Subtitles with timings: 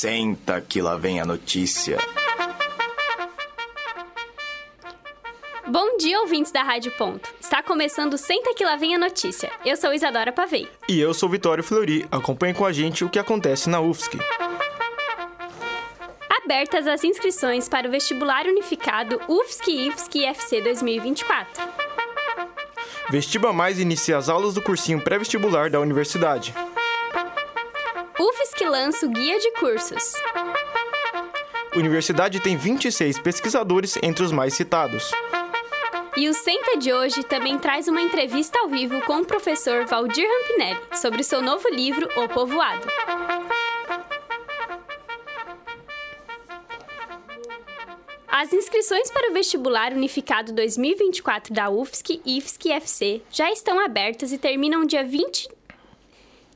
[0.00, 1.98] Senta que lá vem a notícia.
[5.66, 7.28] Bom dia, ouvintes da Rádio Ponto.
[7.40, 9.50] Está começando Senta que lá vem a notícia.
[9.64, 10.68] Eu sou Isadora Pavei.
[10.88, 12.06] E eu sou Vitório Fleury.
[12.12, 14.18] Acompanhe com a gente o que acontece na UFSC.
[16.44, 21.60] Abertas as inscrições para o vestibular unificado UFSC IFSC FC 2024.
[23.10, 26.54] Vestiba Mais inicia as aulas do cursinho pré-vestibular da universidade.
[28.68, 30.12] Lança o guia de cursos.
[31.74, 35.10] Universidade tem 26 pesquisadores entre os mais citados.
[36.14, 40.28] E o Senta de hoje também traz uma entrevista ao vivo com o professor Valdir
[40.28, 42.86] Rampinelli sobre seu novo livro O Povoado.
[48.26, 54.30] As inscrições para o vestibular unificado 2024 da UFSC, IFSC e FC já estão abertas
[54.30, 55.56] e terminam dia 20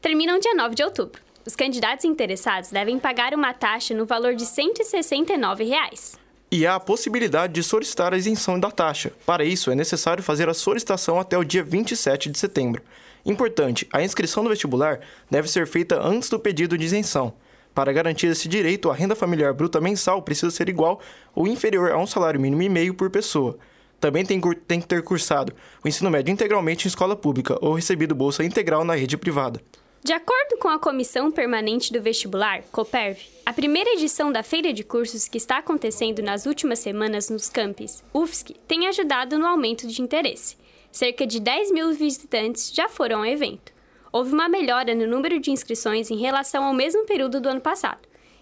[0.03, 1.22] terminam dia 9 de outubro.
[1.45, 6.17] Os candidatos interessados devem pagar uma taxa no valor de 169 reais.
[6.51, 9.13] E há a possibilidade de solicitar a isenção da taxa.
[9.27, 12.83] Para isso, é necessário fazer a solicitação até o dia 27 de setembro.
[13.27, 17.33] Importante, a inscrição do vestibular deve ser feita antes do pedido de isenção.
[17.75, 21.01] Para garantir esse direito, a renda familiar bruta mensal precisa ser igual
[21.35, 23.59] ou inferior a um salário mínimo e meio por pessoa.
[23.99, 28.15] Também tem, tem que ter cursado o ensino médio integralmente em escola pública ou recebido
[28.15, 29.61] bolsa integral na rede privada.
[30.05, 34.83] De acordo com a Comissão Permanente do Vestibular, COPERV, a primeira edição da feira de
[34.83, 40.03] cursos que está acontecendo nas últimas semanas nos campos UFSC tem ajudado no aumento de
[40.03, 40.57] interesse.
[40.91, 43.73] Cerca de 10 mil visitantes já foram ao evento.
[44.11, 48.01] Houve uma melhora no número de inscrições em relação ao mesmo período do ano passado.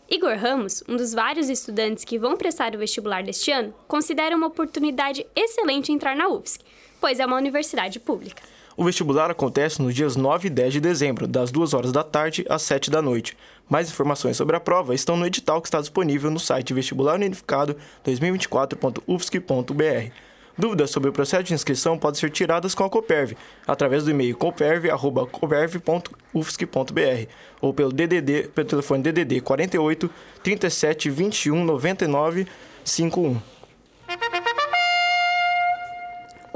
[0.08, 4.46] Igor Ramos, um dos vários estudantes que vão prestar o vestibular deste ano, considera uma
[4.46, 6.60] oportunidade excelente entrar na UFSC,
[6.98, 8.42] pois é uma universidade pública.
[8.80, 12.46] O vestibular acontece nos dias 9 e 10 de dezembro, das 2 horas da tarde
[12.48, 13.36] às 7 da noite.
[13.68, 20.12] Mais informações sobre a prova estão no edital que está disponível no site vestibularunificado 2024.ufsc.br.
[20.56, 24.34] Dúvidas sobre o processo de inscrição podem ser tiradas com a Coperv, através do e-mail
[24.34, 27.28] coperv.coperv.ufsc.br
[27.60, 30.10] ou pelo DDD, pelo telefone DDD 48
[30.42, 32.46] 37 21 99
[32.82, 33.59] 51.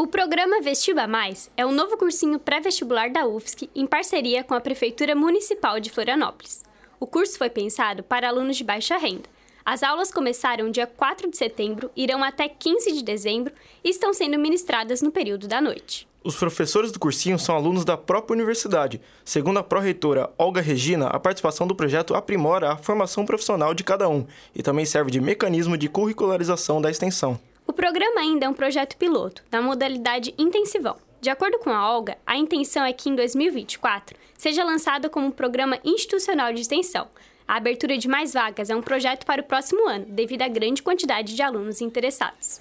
[0.05, 4.61] O programa Vestiba Mais é um novo cursinho pré-vestibular da UFSC em parceria com a
[4.61, 6.63] Prefeitura Municipal de Florianópolis.
[7.01, 9.31] O curso foi pensado para alunos de baixa renda.
[9.65, 14.39] As aulas começaram dia 4 de setembro, irão até 15 de dezembro e estão sendo
[14.39, 16.07] ministradas no período da noite.
[16.23, 19.01] Os professores do cursinho são alunos da própria universidade.
[19.25, 24.07] Segundo a pró-reitora Olga Regina, a participação do projeto aprimora a formação profissional de cada
[24.07, 27.41] um e também serve de mecanismo de curricularização da extensão.
[27.67, 30.97] O programa ainda é um projeto piloto, na modalidade intensivão.
[31.21, 35.31] De acordo com a Olga, a intenção é que em 2024 seja lançado como um
[35.31, 37.09] programa institucional de extensão.
[37.49, 40.83] A abertura de mais vagas é um projeto para o próximo ano, devido à grande
[40.83, 42.61] quantidade de alunos interessados.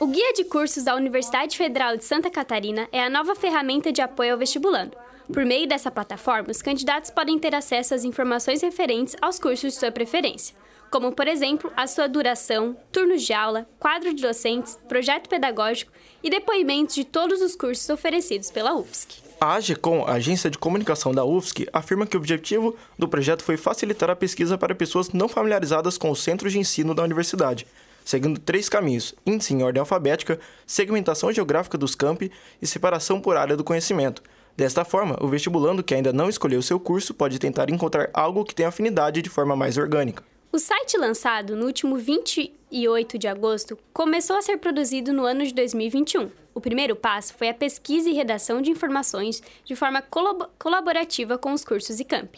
[0.00, 4.00] O Guia de Cursos da Universidade Federal de Santa Catarina é a nova ferramenta de
[4.00, 4.96] apoio ao vestibulando.
[5.32, 9.78] Por meio dessa plataforma, os candidatos podem ter acesso às informações referentes aos cursos de
[9.78, 10.54] sua preferência
[10.90, 16.30] como, por exemplo, a sua duração, turnos de aula, quadro de docentes, projeto pedagógico e
[16.30, 19.28] depoimentos de todos os cursos oferecidos pela UFSC.
[19.40, 23.56] A AGECOM, a Agência de Comunicação da UFSC, afirma que o objetivo do projeto foi
[23.56, 27.64] facilitar a pesquisa para pessoas não familiarizadas com os centros de ensino da universidade,
[28.04, 33.56] seguindo três caminhos: índice em ordem alfabética, segmentação geográfica dos campi e separação por área
[33.56, 34.22] do conhecimento.
[34.56, 38.56] Desta forma, o vestibulando que ainda não escolheu seu curso pode tentar encontrar algo que
[38.56, 40.24] tenha afinidade de forma mais orgânica.
[40.58, 45.54] O site lançado no último 28 de agosto começou a ser produzido no ano de
[45.54, 46.32] 2021.
[46.52, 51.52] O primeiro passo foi a pesquisa e redação de informações de forma colab colaborativa com
[51.52, 52.34] os cursos e camp.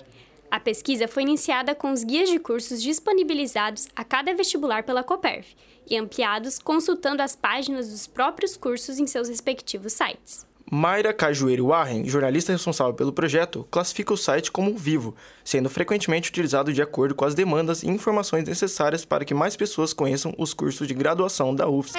[0.51, 5.47] A pesquisa foi iniciada com os guias de cursos disponibilizados a cada vestibular pela Coperv
[5.89, 10.50] e ampliados consultando as páginas dos próprios cursos em seus respectivos sites.
[10.73, 16.73] Mayra Cajueiro Warren, jornalista responsável pelo projeto, classifica o site como vivo, sendo frequentemente utilizado
[16.73, 20.87] de acordo com as demandas e informações necessárias para que mais pessoas conheçam os cursos
[20.87, 21.99] de graduação da UFSC.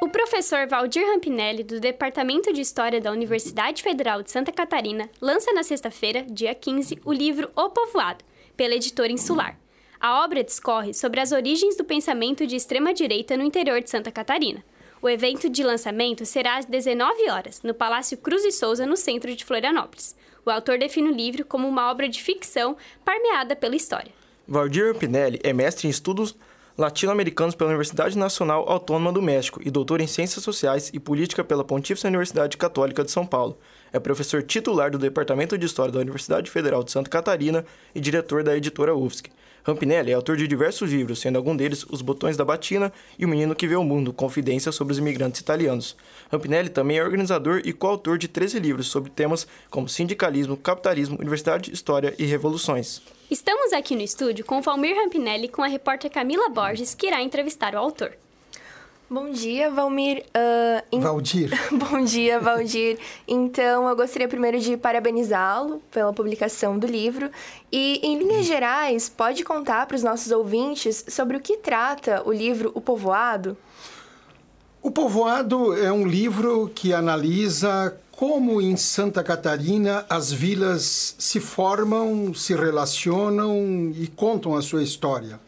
[0.00, 5.52] O professor Valdir Rampinelli, do Departamento de História da Universidade Federal de Santa Catarina, lança
[5.52, 8.24] na sexta-feira, dia 15, o livro O Povoado,
[8.56, 9.58] pela editora Insular.
[9.98, 14.64] A obra discorre sobre as origens do pensamento de extrema-direita no interior de Santa Catarina.
[15.02, 19.34] O evento de lançamento será às 19 horas, no Palácio Cruz e Souza, no centro
[19.34, 20.14] de Florianópolis.
[20.44, 24.12] O autor define o livro como uma obra de ficção permeada pela história.
[24.46, 26.36] Valdir Pinelli é mestre em estudos
[26.76, 31.64] latino-americanos pela Universidade Nacional Autônoma do México e doutor em Ciências Sociais e Política pela
[31.64, 33.58] Pontífice Universidade Católica de São Paulo.
[33.92, 37.64] É professor titular do Departamento de História da Universidade Federal de Santa Catarina
[37.94, 39.30] e diretor da editora UFSC.
[39.62, 43.28] Rampinelli é autor de diversos livros, sendo algum deles Os Botões da Batina e O
[43.28, 45.96] Menino que Vê o Mundo, Confidência sobre os Imigrantes Italianos.
[46.32, 51.72] Rampinelli também é organizador e coautor de 13 livros sobre temas como sindicalismo, capitalismo, universidade,
[51.72, 53.02] história e revoluções.
[53.30, 57.74] Estamos aqui no estúdio com Valmir Rampinelli com a repórter Camila Borges, que irá entrevistar
[57.74, 58.16] o autor.
[59.12, 60.24] Bom dia, Valmir.
[60.28, 61.00] Uh, in...
[61.00, 61.50] Valdir.
[61.76, 62.96] Bom dia, Valdir.
[63.26, 67.28] Então, eu gostaria primeiro de parabenizá-lo pela publicação do livro.
[67.72, 72.32] E, em linhas gerais, pode contar para os nossos ouvintes sobre o que trata o
[72.32, 73.56] livro O Povoado?
[74.80, 82.32] O Povoado é um livro que analisa como em Santa Catarina as vilas se formam,
[82.32, 85.40] se relacionam e contam a sua história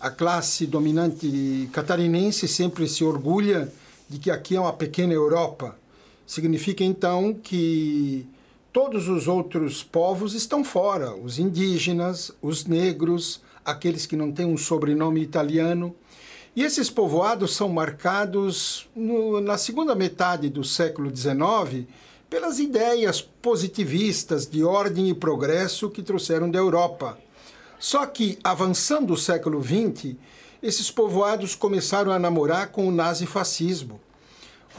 [0.00, 3.72] a classe dominante catarinense sempre se orgulha
[4.08, 5.76] de que aqui é uma pequena Europa.
[6.26, 8.26] Significa então que
[8.72, 14.56] todos os outros povos estão fora, os indígenas, os negros, aqueles que não têm um
[14.56, 15.94] sobrenome italiano.
[16.54, 21.86] E esses povoados são marcados no, na segunda metade do século XIX
[22.30, 27.18] pelas ideias positivistas de ordem e progresso que trouxeram da Europa.
[27.78, 30.16] Só que, avançando o século XX,
[30.62, 34.00] esses povoados começaram a namorar com o nazifascismo.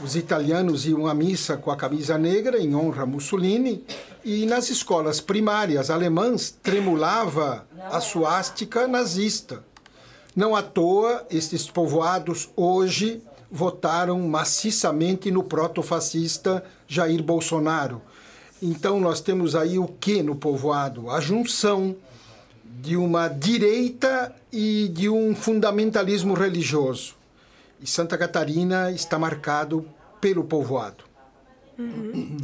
[0.02, 3.84] Os italianos iam à missa com a camisa negra em honra a Mussolini
[4.24, 9.62] e nas escolas primárias alemãs tremulava a suástica nazista.
[10.34, 18.00] Não à toa, estes povoados hoje votaram maciçamente no proto-fascista Jair Bolsonaro.
[18.62, 21.10] Então nós temos aí o que no povoado?
[21.10, 21.96] A junção
[22.78, 27.14] de uma direita e de um fundamentalismo religioso.
[27.80, 29.86] E Santa Catarina está marcado
[30.20, 31.04] pelo povoado.
[31.78, 32.36] Uhum.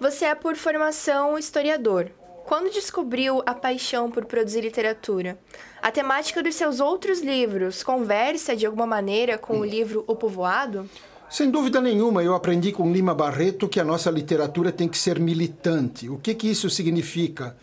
[0.00, 2.10] Você é, por formação, historiador.
[2.46, 5.38] Quando descobriu a paixão por produzir literatura?
[5.82, 10.88] A temática dos seus outros livros conversa de alguma maneira com o livro O Povoado?
[11.28, 15.20] Sem dúvida nenhuma, eu aprendi com Lima Barreto que a nossa literatura tem que ser
[15.20, 16.08] militante.
[16.08, 17.54] O que, que isso significa?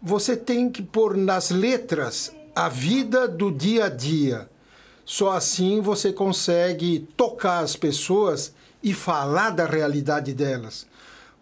[0.00, 4.48] Você tem que pôr nas letras a vida do dia a dia.
[5.04, 8.52] Só assim você consegue tocar as pessoas
[8.82, 10.86] e falar da realidade delas.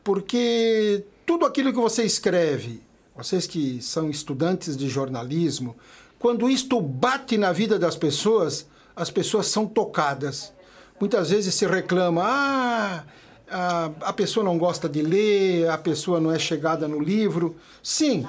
[0.05, 2.83] Porque tudo aquilo que você escreve,
[3.17, 5.77] vocês que são estudantes de jornalismo,
[6.19, 10.53] quando isto bate na vida das pessoas, as pessoas são tocadas.
[11.01, 13.05] Muitas vezes se reclama: ah,
[13.51, 17.57] a, a pessoa não gosta de ler, a pessoa não é chegada no livro.
[17.83, 18.27] Sim,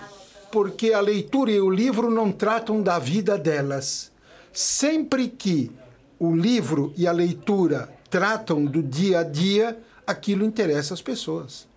[0.51, 4.11] porque a leitura e o livro não tratam da vida delas.
[4.51, 5.71] Sempre que
[6.19, 11.67] o livro e a leitura tratam do dia a dia, aquilo interessa as pessoas.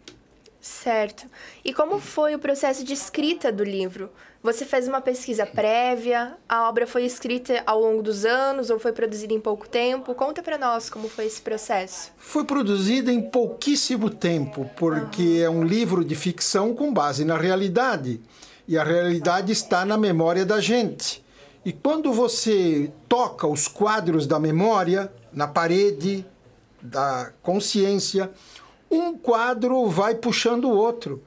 [0.60, 1.26] Certo.
[1.64, 4.10] E como foi o processo de escrita do livro?
[4.42, 6.34] Você fez uma pesquisa prévia?
[6.48, 10.14] A obra foi escrita ao longo dos anos ou foi produzida em pouco tempo?
[10.14, 12.10] Conta para nós como foi esse processo.
[12.16, 18.20] Foi produzida em pouquíssimo tempo, porque é um livro de ficção com base na realidade.
[18.70, 21.24] E a realidade está na memória da gente.
[21.64, 26.24] E quando você toca os quadros da memória na parede
[26.80, 28.30] da consciência,
[28.88, 31.20] um quadro vai puxando o outro.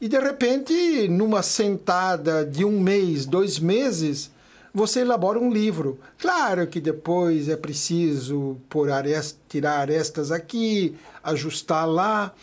[0.00, 4.32] E de repente, numa sentada de um mês, dois meses,
[4.74, 6.00] você elabora um livro.
[6.18, 12.34] Claro que depois é preciso pôr arest, tirar arestas aqui, ajustar lá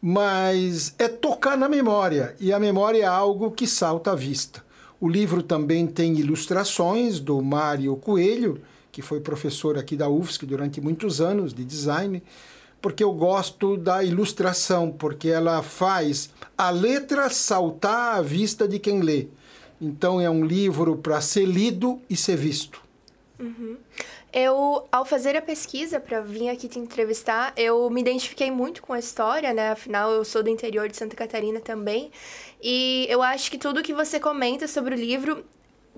[0.00, 4.64] mas é tocar na memória, e a memória é algo que salta à vista.
[5.00, 10.80] O livro também tem ilustrações do Mário Coelho, que foi professor aqui da UFSC durante
[10.80, 12.22] muitos anos de design,
[12.80, 19.00] porque eu gosto da ilustração, porque ela faz a letra saltar à vista de quem
[19.00, 19.28] lê.
[19.80, 22.82] Então é um livro para ser lido e ser visto.
[23.38, 23.76] Uhum.
[24.32, 28.92] Eu, ao fazer a pesquisa para vir aqui te entrevistar, eu me identifiquei muito com
[28.92, 29.70] a história, né?
[29.70, 32.10] Afinal, eu sou do interior de Santa Catarina também.
[32.62, 35.44] E eu acho que tudo que você comenta sobre o livro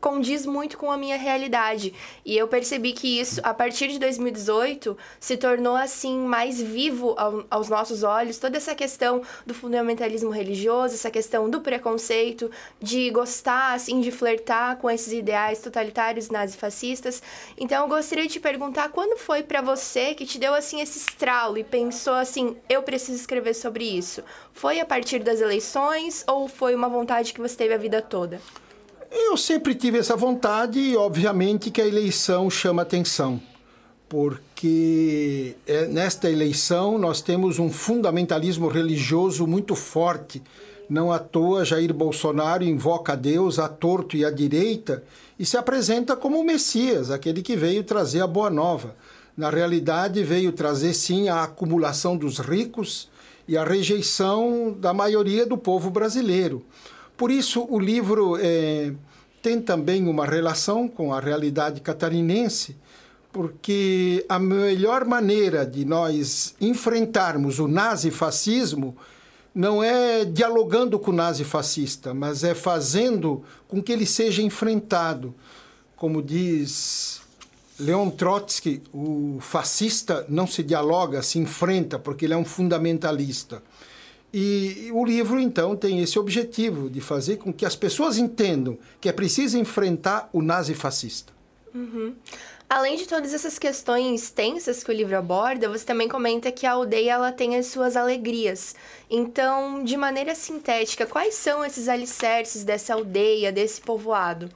[0.00, 1.92] condiz muito com a minha realidade.
[2.24, 7.44] E eu percebi que isso, a partir de 2018, se tornou assim mais vivo ao,
[7.50, 13.74] aos nossos olhos, toda essa questão do fundamentalismo religioso, essa questão do preconceito, de gostar
[13.74, 17.22] assim de flertar com esses ideais totalitários nazifascistas.
[17.58, 20.98] Então eu gostaria de te perguntar quando foi para você que te deu assim esse
[20.98, 24.22] estralo e pensou assim, eu preciso escrever sobre isso?
[24.52, 28.40] Foi a partir das eleições ou foi uma vontade que você teve a vida toda?
[29.10, 33.40] Eu sempre tive essa vontade e, obviamente, que a eleição chama atenção.
[34.10, 40.42] porque é, nesta eleição nós temos um fundamentalismo religioso muito forte.
[40.88, 45.04] Não à toa, Jair Bolsonaro invoca a Deus a torto e à direita
[45.38, 48.96] e se apresenta como o Messias, aquele que veio trazer a boa nova.
[49.36, 53.08] Na realidade, veio trazer sim a acumulação dos ricos
[53.46, 56.64] e a rejeição da maioria do povo brasileiro.
[57.20, 58.94] Por isso, o livro é,
[59.42, 62.74] tem também uma relação com a realidade catarinense
[63.30, 68.96] porque a melhor maneira de nós enfrentarmos o nazifascismo
[69.54, 75.34] não é dialogando com o nazifascista, mas é fazendo com que ele seja enfrentado.
[75.96, 77.20] Como diz
[77.78, 83.62] Leon Trotsky, o fascista não se dialoga, se enfrenta, porque ele é um fundamentalista.
[84.32, 89.08] E o livro, então, tem esse objetivo de fazer com que as pessoas entendam que
[89.08, 91.32] é preciso enfrentar o nazifascista.
[91.74, 92.14] Uhum.
[92.68, 96.72] Além de todas essas questões tensas que o livro aborda, você também comenta que a
[96.72, 98.76] aldeia ela tem as suas alegrias.
[99.10, 104.48] Então, de maneira sintética, quais são esses alicerces dessa aldeia, desse povoado?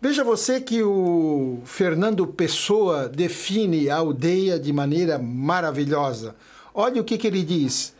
[0.00, 6.34] Veja você que o Fernando Pessoa define a aldeia de maneira maravilhosa.
[6.72, 7.94] Olha o que, que ele diz.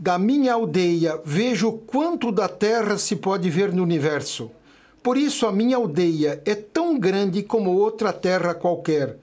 [0.00, 4.50] Da minha aldeia vejo quanto da terra se pode ver no universo
[5.02, 9.16] por isso a minha aldeia é tão grande como outra terra qualquer,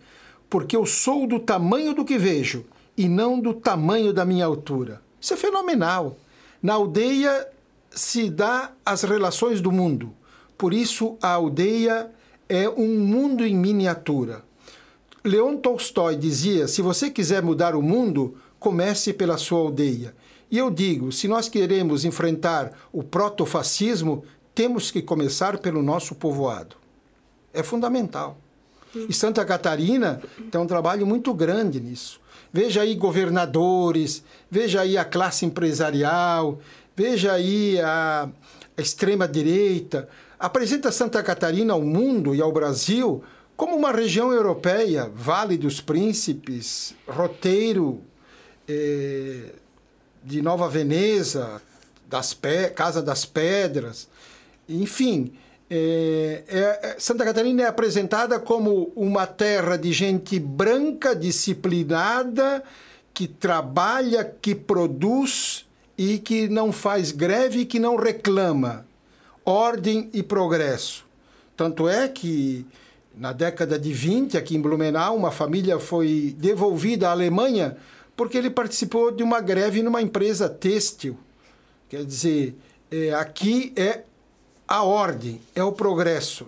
[0.49, 2.65] porque eu sou do tamanho do que vejo
[2.97, 5.01] e não do tamanho da minha altura.
[5.21, 6.17] Isso é fenomenal.
[6.63, 7.47] Na aldeia
[7.91, 10.11] se dá as relações do mundo.
[10.57, 12.09] Por isso a aldeia
[12.49, 14.43] é um mundo em miniatura.
[15.23, 20.15] Leon Tolstói dizia: se você quiser mudar o mundo, comece pela sua aldeia.
[20.49, 24.23] E eu digo: se nós queremos enfrentar o protofascismo,
[24.55, 26.75] temos que começar pelo nosso povoado.
[27.53, 28.37] É fundamental.
[29.07, 32.19] E Santa Catarina tem um trabalho muito grande nisso.
[32.51, 36.59] Veja aí governadores, veja aí a classe empresarial,
[36.95, 38.29] veja aí a,
[38.75, 40.07] a extrema-direita.
[40.39, 43.23] Apresenta Santa Catarina ao mundo e ao Brasil
[43.55, 48.01] como uma região europeia, Vale dos Príncipes, roteiro
[48.67, 49.51] eh,
[50.27, 51.61] de Nova Veneza,
[52.05, 52.37] das
[52.75, 54.09] Casa das Pedras.
[54.67, 55.31] Enfim,
[55.69, 62.61] é, é, é, Santa Catarina é apresentada como uma terra de gente branca, disciplinada,
[63.13, 65.65] que trabalha, que produz
[65.97, 68.85] e que não faz greve e que não reclama.
[69.45, 71.05] Ordem e progresso.
[71.55, 72.65] Tanto é que
[73.15, 77.77] na década de 20, aqui em Blumenau, uma família foi devolvida à Alemanha
[78.17, 81.15] porque ele participou de uma greve numa empresa têxtil.
[81.87, 82.57] Quer dizer,
[82.91, 84.01] é, aqui é
[84.67, 86.47] a ordem, é o progresso.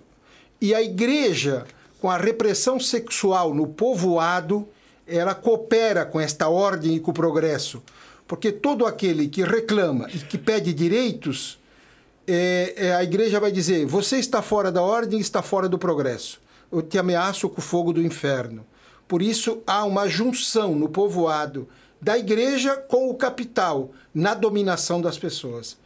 [0.60, 1.64] E a igreja,
[2.00, 4.68] com a repressão sexual no povoado,
[5.06, 7.80] ela coopera com esta ordem e com o progresso.
[8.26, 11.58] Porque todo aquele que reclama e que pede direitos,
[12.26, 16.40] é, é, a igreja vai dizer: você está fora da ordem, está fora do progresso.
[16.70, 18.66] Eu te ameaço com o fogo do inferno.
[19.10, 21.68] Por isso há uma junção no povoado
[22.00, 25.76] da igreja com o capital na dominação das pessoas.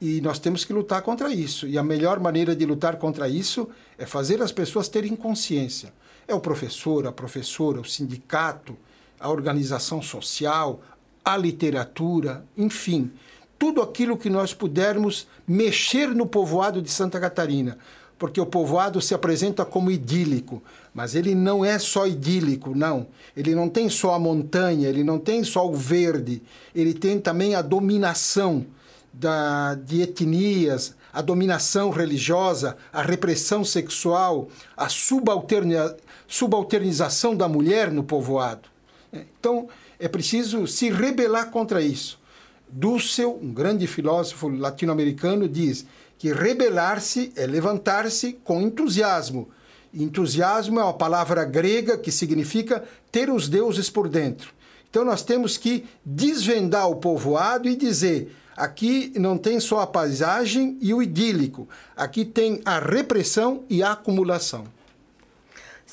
[0.00, 1.68] E nós temos que lutar contra isso.
[1.68, 5.94] E a melhor maneira de lutar contra isso é fazer as pessoas terem consciência.
[6.26, 8.76] É o professor, a professora, o sindicato,
[9.20, 10.80] a organização social,
[11.24, 13.12] a literatura, enfim,
[13.60, 17.78] tudo aquilo que nós pudermos mexer no povoado de Santa Catarina,
[18.18, 20.60] porque o povoado se apresenta como idílico,
[20.94, 23.06] mas ele não é só idílico, não.
[23.36, 26.42] Ele não tem só a montanha, ele não tem só o verde,
[26.74, 28.66] ele tem também a dominação
[29.12, 35.96] da, de etnias, a dominação religiosa, a repressão sexual, a subalternia,
[36.26, 38.68] subalternização da mulher no povoado.
[39.12, 39.68] Então,
[39.98, 42.18] é preciso se rebelar contra isso.
[42.68, 45.84] Dussel, um grande filósofo latino-americano, diz
[46.18, 49.50] que rebelar-se é levantar-se com entusiasmo.
[49.94, 54.52] Entusiasmo é uma palavra grega que significa ter os deuses por dentro.
[54.88, 60.76] Então, nós temos que desvendar o povoado e dizer Aqui não tem só a paisagem
[60.80, 64.64] e o idílico, aqui tem a repressão e a acumulação.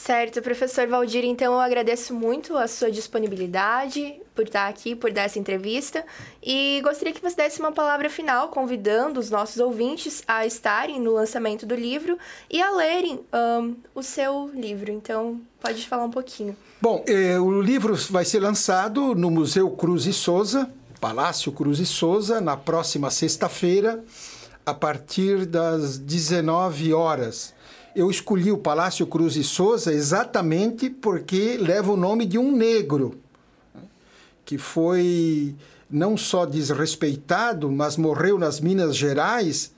[0.01, 5.23] Certo, professor Valdir, então eu agradeço muito a sua disponibilidade por estar aqui, por dar
[5.23, 6.05] essa entrevista
[6.41, 11.11] e gostaria que você desse uma palavra final convidando os nossos ouvintes a estarem no
[11.11, 12.17] lançamento do livro
[12.49, 13.19] e a lerem
[13.61, 14.89] um, o seu livro.
[14.89, 16.55] Então, pode falar um pouquinho.
[16.81, 21.85] Bom, eh, o livro vai ser lançado no Museu Cruz e Souza, Palácio Cruz e
[21.85, 24.01] Souza, na próxima sexta-feira,
[24.65, 27.53] a partir das 19 horas.
[27.96, 33.19] Eu escolhi o Palácio Cruz e Souza exatamente porque leva o nome de um negro
[34.46, 35.55] que foi
[35.89, 39.72] não só desrespeitado, mas morreu nas Minas Gerais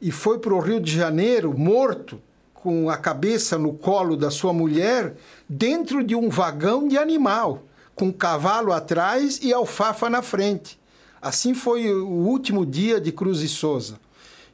[0.00, 2.20] e foi para o Rio de Janeiro morto
[2.54, 5.14] com a cabeça no colo da sua mulher
[5.48, 10.78] dentro de um vagão de animal, com cavalo atrás e alfafa na frente.
[11.20, 13.98] Assim foi o último dia de Cruz e Souza.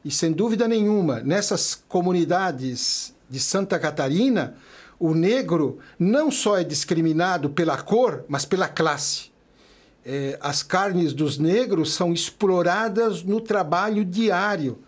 [0.05, 4.57] E sem dúvida nenhuma, nessas comunidades de Santa Catarina,
[4.99, 9.31] o negro não só é discriminado pela cor, mas pela classe.
[10.05, 14.79] É, as carnes dos negros são exploradas no trabalho diário,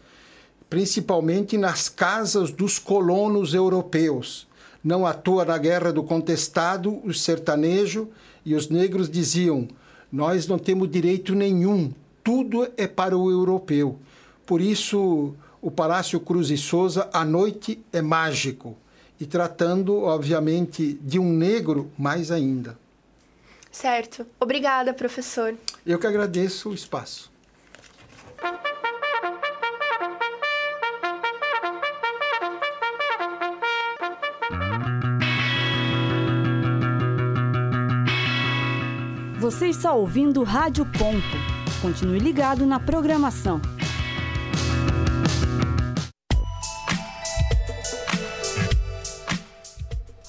[0.68, 4.48] principalmente nas casas dos colonos europeus.
[4.82, 8.08] Não à toa, na Guerra do Contestado, o sertanejo
[8.44, 9.68] e os negros diziam:
[10.10, 11.92] Nós não temos direito nenhum,
[12.22, 13.98] tudo é para o europeu.
[14.46, 18.76] Por isso, o Palácio Cruz e Souza, à noite, é mágico.
[19.18, 22.78] E tratando, obviamente, de um negro, mais ainda.
[23.70, 24.26] Certo.
[24.38, 25.54] Obrigada, professor.
[25.86, 27.32] Eu que agradeço o espaço.
[39.38, 41.36] Você está ouvindo Rádio Ponto.
[41.82, 43.60] Continue ligado na programação.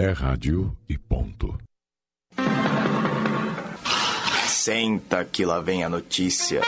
[0.00, 1.58] É rádio e ponto.
[4.46, 6.60] Senta que lá vem a notícia.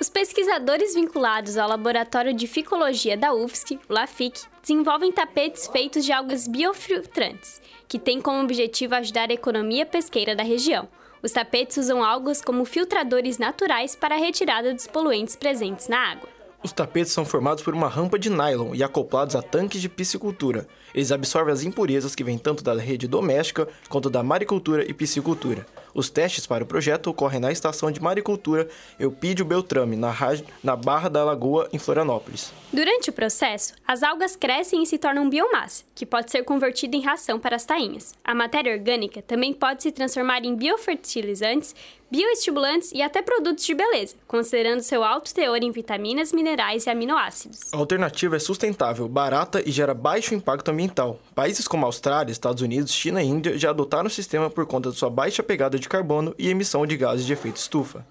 [0.00, 6.10] Os pesquisadores vinculados ao Laboratório de Ficologia da UFSC, o LAFIC, desenvolvem tapetes feitos de
[6.10, 10.88] algas biofiltrantes, que têm como objetivo ajudar a economia pesqueira da região.
[11.22, 16.35] Os tapetes usam algas como filtradores naturais para a retirada dos poluentes presentes na água.
[16.66, 20.66] Os tapetes são formados por uma rampa de nylon e acoplados a tanques de piscicultura.
[20.92, 25.64] Eles absorvem as impurezas que vêm tanto da rede doméstica quanto da maricultura e piscicultura.
[25.94, 30.12] Os testes para o projeto ocorrem na estação de maricultura Eupídio Beltrame, na,
[30.60, 32.52] na Barra da Lagoa, em Florianópolis.
[32.72, 37.00] Durante o processo, as algas crescem e se tornam biomassa, que pode ser convertida em
[37.00, 38.12] ração para as tainhas.
[38.24, 41.74] A matéria orgânica também pode se transformar em biofertilizantes,
[42.10, 47.72] bioestimulantes e até produtos de beleza, considerando seu alto teor em vitaminas, minerais e aminoácidos.
[47.72, 51.18] A alternativa é sustentável, barata e gera baixo impacto ambiental.
[51.34, 54.96] Países como Austrália, Estados Unidos, China e Índia já adotaram o sistema por conta de
[54.96, 58.06] sua baixa pegada de carbono e emissão de gases de efeito estufa.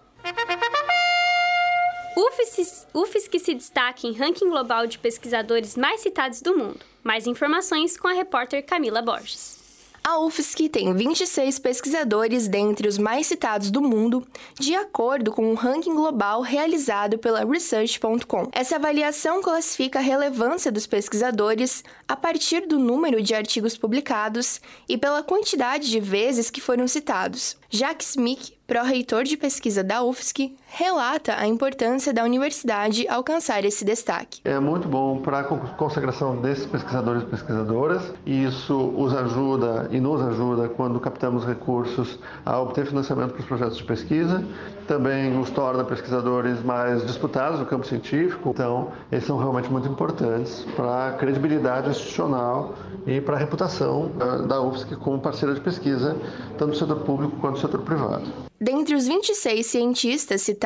[2.18, 6.80] UFSC, UFSC se destaca em ranking global de pesquisadores mais citados do mundo.
[7.04, 9.65] Mais informações com a repórter Camila Borges.
[10.08, 14.24] A UFSC tem 26 pesquisadores dentre os mais citados do mundo,
[14.60, 18.48] de acordo com um ranking global realizado pela Research.com.
[18.52, 24.96] Essa avaliação classifica a relevância dos pesquisadores a partir do número de artigos publicados e
[24.96, 27.58] pela quantidade de vezes que foram citados.
[27.68, 34.42] Jacques Smith, pró-reitor de pesquisa da UFSC, relata a importância da universidade alcançar esse destaque.
[34.44, 40.02] É muito bom para a consagração desses pesquisadores e pesquisadoras, e isso os ajuda e
[40.02, 44.44] nos ajuda quando captamos recursos a obter financiamento para os projetos de pesquisa.
[44.86, 48.50] Também os torna pesquisadores mais disputados no campo científico.
[48.50, 52.76] Então, eles são realmente muito importantes para a credibilidade institucional
[53.08, 54.12] e para a reputação
[54.46, 56.18] da UFSC como parceira de pesquisa,
[56.58, 58.26] tanto no setor público quanto no setor privado.
[58.60, 60.65] Dentre os 26 cientistas citados,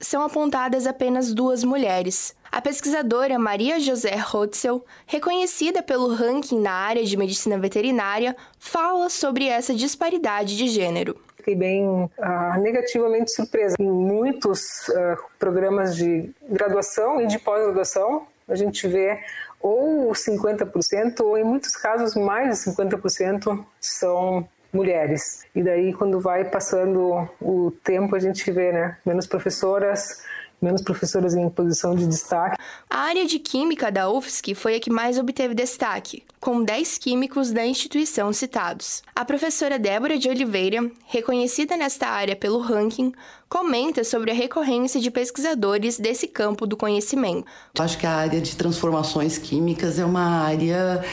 [0.00, 2.34] são apontadas apenas duas mulheres.
[2.50, 9.48] A pesquisadora Maria José Rotzel, reconhecida pelo ranking na área de medicina veterinária, fala sobre
[9.48, 11.16] essa disparidade de gênero.
[11.38, 13.74] Fiquei bem uh, negativamente surpresa.
[13.80, 19.18] Em muitos uh, programas de graduação e de pós-graduação, a gente vê
[19.60, 25.44] ou 50%, ou em muitos casos mais de 50% são mulheres.
[25.54, 30.22] E daí, quando vai passando o tempo, a gente vê né, menos professoras
[30.62, 32.56] menos professoras em posição de destaque.
[32.88, 37.50] A área de Química da UFSC foi a que mais obteve destaque, com 10 químicos
[37.50, 39.02] da instituição citados.
[39.14, 43.12] A professora Débora de Oliveira, reconhecida nesta área pelo ranking,
[43.48, 47.44] comenta sobre a recorrência de pesquisadores desse campo do conhecimento.
[47.78, 51.04] Acho que a área de transformações químicas é uma área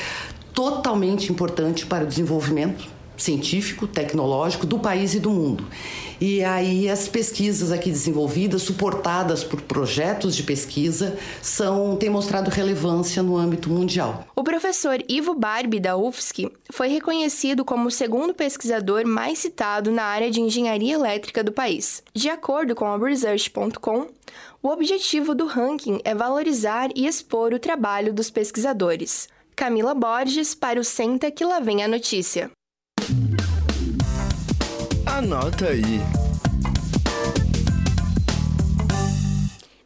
[0.53, 5.67] totalmente importante para o desenvolvimento científico, tecnológico do país e do mundo.
[6.21, 13.23] E aí as pesquisas aqui desenvolvidas, suportadas por projetos de pesquisa, são têm mostrado relevância
[13.23, 14.25] no âmbito mundial.
[14.35, 20.03] O professor Ivo Barbie da UFSC foi reconhecido como o segundo pesquisador mais citado na
[20.03, 22.03] área de engenharia elétrica do país.
[22.13, 24.07] De acordo com a research.com,
[24.61, 29.29] o objetivo do ranking é valorizar e expor o trabalho dos pesquisadores.
[29.55, 32.51] Camila Borges para o Senta que lá vem a notícia.
[35.19, 35.99] Anota aí.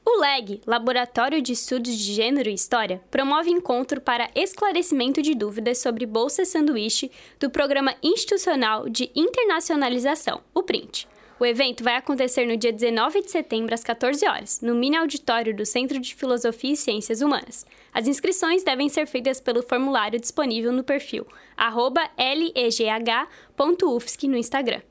[0.05, 5.79] O LEG, Laboratório de Estudos de Gênero e História, promove encontro para esclarecimento de dúvidas
[5.79, 11.07] sobre Bolsa Sanduíche do Programa Institucional de Internacionalização, o PRINT.
[11.39, 15.55] O evento vai acontecer no dia 19 de setembro, às 14 horas, no mini auditório
[15.55, 17.65] do Centro de Filosofia e Ciências Humanas.
[17.91, 21.25] As inscrições devem ser feitas pelo formulário disponível no perfil
[22.55, 24.81] legh.ufsc no Instagram.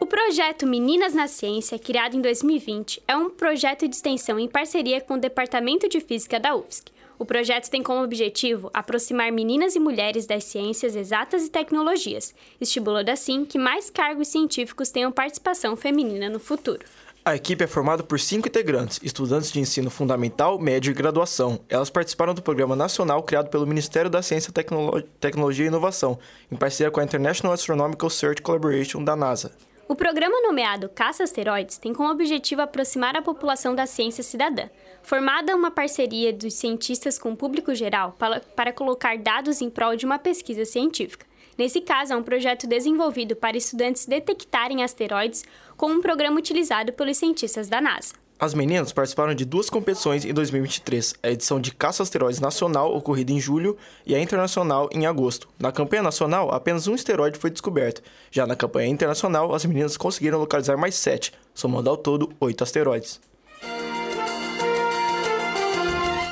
[0.00, 5.00] O projeto Meninas na Ciência, criado em 2020, é um projeto de extensão em parceria
[5.00, 6.84] com o Departamento de Física da UFSC.
[7.18, 13.08] O projeto tem como objetivo aproximar meninas e mulheres das ciências exatas e tecnologias, estimulando
[13.08, 16.84] assim que mais cargos científicos tenham participação feminina no futuro.
[17.26, 21.58] A equipe é formada por cinco integrantes, estudantes de ensino fundamental, médio e graduação.
[21.68, 26.20] Elas participaram do programa nacional criado pelo Ministério da Ciência, Tecnolo Tecnologia e Inovação,
[26.52, 29.50] em parceria com a International Astronomical Search Collaboration da NASA.
[29.88, 34.68] O programa nomeado Caça Asteroides tem como objetivo aproximar a população da ciência cidadã.
[35.02, 39.96] Formada uma parceria dos cientistas com o público geral para, para colocar dados em prol
[39.96, 41.26] de uma pesquisa científica.
[41.58, 45.42] Nesse caso, é um projeto desenvolvido para estudantes detectarem asteroides
[45.76, 48.14] com um programa utilizado pelos cientistas da NASA.
[48.38, 53.32] As meninas participaram de duas competições em 2023, a edição de Caça Asteroides Nacional, ocorrida
[53.32, 55.48] em julho, e a Internacional, em agosto.
[55.58, 58.02] Na campanha nacional, apenas um asteroide foi descoberto.
[58.30, 63.20] Já na campanha internacional, as meninas conseguiram localizar mais sete, somando ao todo oito asteroides.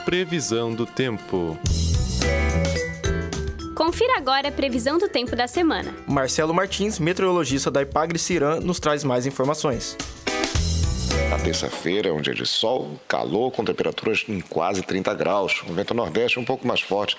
[0.05, 1.57] Previsão do tempo.
[3.75, 5.93] Confira agora a previsão do tempo da semana.
[6.07, 9.97] Marcelo Martins, meteorologista da Ipagre Ciran, nos traz mais informações.
[11.43, 15.63] Terça-feira é um dia de sol, calor, com temperaturas em quase 30 graus.
[15.69, 17.17] O vento nordeste um pouco mais forte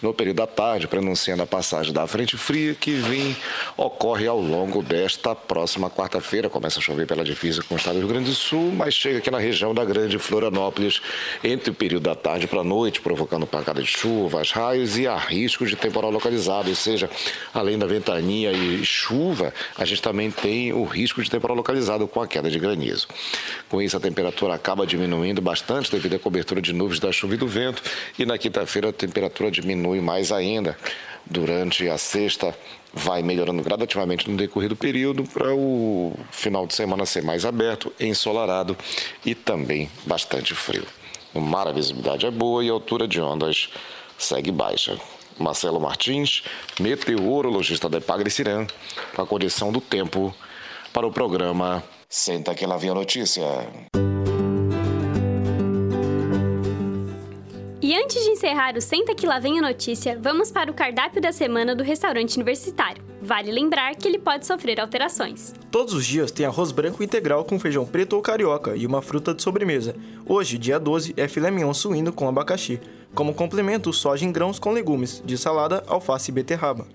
[0.00, 3.36] no período da tarde, pronunciando a passagem da frente fria que vem
[3.76, 6.48] ocorre ao longo desta próxima quarta-feira.
[6.48, 9.18] Começa a chover pela divisa com o estado do Rio Grande do Sul, mas chega
[9.18, 11.02] aqui na região da Grande Florianópolis
[11.42, 15.16] entre o período da tarde para a noite, provocando pancada de chuvas, raios e há
[15.16, 16.68] risco de temporal localizado.
[16.68, 17.10] Ou seja,
[17.52, 22.20] além da ventania e chuva, a gente também tem o risco de temporal localizado com
[22.20, 23.06] a queda de granizo.
[23.68, 27.36] Com isso, a temperatura acaba diminuindo bastante devido à cobertura de nuvens da chuva e
[27.36, 27.82] do vento.
[28.18, 30.76] E na quinta-feira, a temperatura diminui mais ainda.
[31.24, 32.56] Durante a sexta,
[32.94, 37.92] vai melhorando gradativamente no decorrer do período para o final de semana ser mais aberto,
[38.00, 38.76] ensolarado
[39.24, 40.86] e também bastante frio.
[41.34, 43.68] No mar, a visibilidade é boa e a altura de ondas
[44.16, 44.98] segue baixa.
[45.38, 46.42] Marcelo Martins,
[46.80, 48.66] meteorologista da Epagre Cirã,
[49.14, 50.34] com a condição do tempo
[50.92, 53.42] para o programa Senta que lá vem a notícia.
[57.82, 61.20] E antes de encerrar o Senta que lá vem a notícia, vamos para o cardápio
[61.20, 63.04] da semana do restaurante universitário.
[63.20, 65.52] Vale lembrar que ele pode sofrer alterações.
[65.68, 69.34] Todos os dias tem arroz branco integral com feijão preto ou carioca e uma fruta
[69.34, 69.96] de sobremesa.
[70.24, 72.80] Hoje, dia 12, é filé mignon suíno com abacaxi.
[73.14, 76.86] Como complemento, soja em grãos com legumes, de salada, alface e beterraba.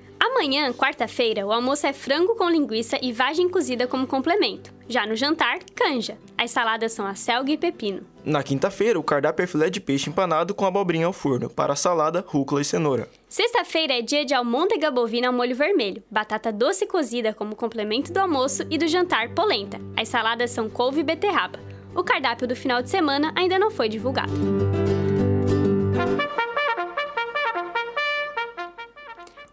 [0.42, 4.74] Amanhã, quarta-feira, o almoço é frango com linguiça e vagem cozida como complemento.
[4.92, 6.18] Já no jantar, canja.
[6.38, 8.02] As saladas são a selga e pepino.
[8.26, 11.50] Na quinta-feira, o cardápio é filé de peixe empanado com abobrinha ao forno.
[11.50, 13.08] Para a salada, rúcula e cenoura.
[13.30, 18.18] Sexta-feira é dia de almôndega bovina ao molho vermelho, batata doce cozida como complemento do
[18.18, 19.80] almoço e do jantar polenta.
[19.96, 21.58] As saladas são couve e beterraba.
[21.96, 24.34] O cardápio do final de semana ainda não foi divulgado.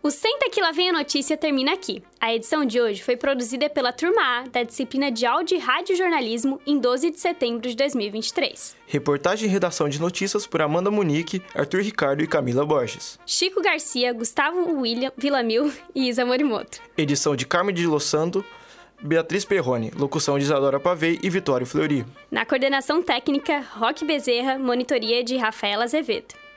[0.09, 2.03] O Senta que lá vem a notícia termina aqui.
[2.19, 5.95] A edição de hoje foi produzida pela Turma A da disciplina de Áudio e Rádio
[5.95, 8.75] Jornalismo em 12 de setembro de 2023.
[8.87, 13.21] Reportagem e redação de notícias por Amanda Munique, Arthur Ricardo e Camila Borges.
[13.27, 16.81] Chico Garcia, Gustavo William Villamil e Isa Morimoto.
[16.97, 18.43] Edição de Carmen de Los Santo,
[19.03, 19.93] Beatriz Perrone.
[19.95, 22.07] Locução de Isadora Pavei e Vitório Fleury.
[22.31, 26.48] Na coordenação técnica, Roque Bezerra, monitoria de Rafaela Azevedo.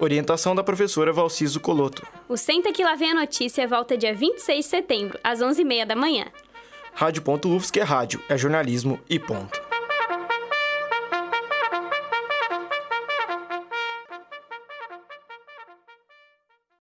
[0.00, 2.06] Orientação da professora Valciso Coloto.
[2.26, 5.94] O Senta que lá vem a notícia volta dia 26 de setembro, às 11h30 da
[5.94, 6.24] manhã.
[6.94, 9.59] Rádio.UFSC é rádio, é jornalismo e ponto.